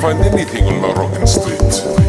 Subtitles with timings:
[0.00, 1.99] find anything on Moroccan street.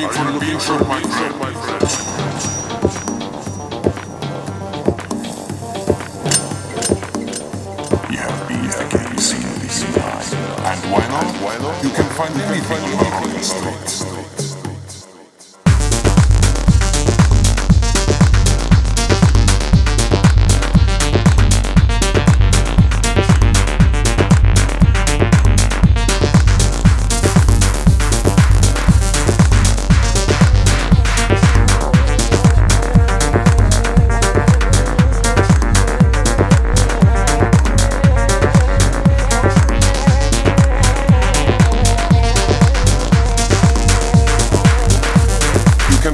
[0.00, 0.72] Looking for?
[8.10, 9.44] You have can seen.
[10.64, 11.26] And why not?
[11.42, 11.84] Why not?
[11.84, 14.49] You can find anything on Moroccan streets.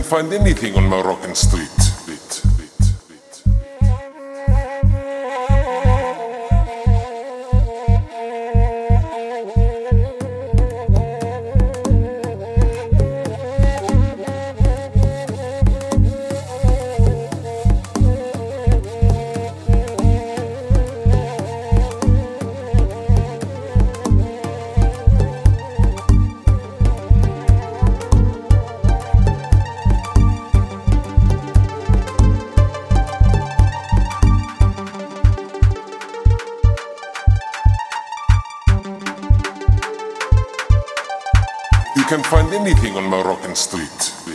[0.06, 1.85] Find anything on Moroccan street.
[42.06, 44.25] You can find anything on Moroccan street.